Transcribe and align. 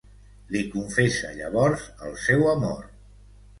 Li 0.55 0.63
confessa 0.75 1.29
llavors 1.35 1.85
el 2.09 2.19
seu 2.25 2.51
amor. 2.57 2.83